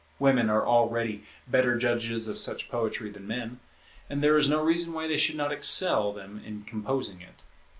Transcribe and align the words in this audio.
Women 0.17 0.49
are 0.49 0.65
already 0.65 1.23
better 1.47 1.77
judges 1.77 2.27
of 2.27 2.39
such 2.39 2.71
poetry 2.71 3.11
than 3.11 3.27
men; 3.27 3.59
and 4.09 4.23
there 4.23 4.35
is 4.35 4.49
no 4.49 4.63
reason 4.63 4.93
why 4.93 5.07
they 5.07 5.15
should 5.17 5.35
not 5.35 5.51
excel 5.51 6.11
them 6.11 6.41
in 6.43 6.63
composing 6.63 7.21
it. 7.21 7.43